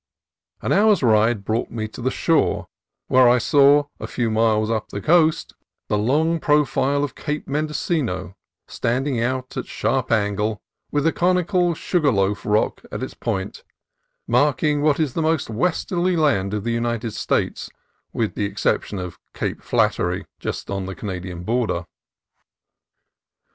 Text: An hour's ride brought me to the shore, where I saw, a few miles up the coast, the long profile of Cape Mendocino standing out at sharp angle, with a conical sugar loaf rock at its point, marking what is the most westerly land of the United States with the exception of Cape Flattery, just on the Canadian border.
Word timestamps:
An 0.63 0.71
hour's 0.71 1.03
ride 1.03 1.45
brought 1.45 1.69
me 1.69 1.87
to 1.89 2.01
the 2.01 2.09
shore, 2.09 2.65
where 3.05 3.29
I 3.29 3.37
saw, 3.37 3.83
a 3.99 4.07
few 4.07 4.31
miles 4.31 4.71
up 4.71 4.87
the 4.89 4.99
coast, 4.99 5.53
the 5.89 5.97
long 5.99 6.39
profile 6.39 7.03
of 7.03 7.13
Cape 7.13 7.47
Mendocino 7.47 8.35
standing 8.67 9.21
out 9.21 9.55
at 9.57 9.67
sharp 9.67 10.11
angle, 10.11 10.59
with 10.89 11.05
a 11.05 11.13
conical 11.13 11.75
sugar 11.75 12.11
loaf 12.11 12.47
rock 12.47 12.81
at 12.91 13.03
its 13.03 13.13
point, 13.13 13.63
marking 14.25 14.81
what 14.81 14.99
is 14.99 15.13
the 15.13 15.21
most 15.21 15.51
westerly 15.51 16.15
land 16.17 16.55
of 16.55 16.63
the 16.63 16.71
United 16.73 17.11
States 17.11 17.69
with 18.11 18.33
the 18.33 18.45
exception 18.45 18.97
of 18.97 19.19
Cape 19.35 19.61
Flattery, 19.61 20.25
just 20.39 20.71
on 20.71 20.87
the 20.87 20.95
Canadian 20.95 21.43
border. 21.43 21.85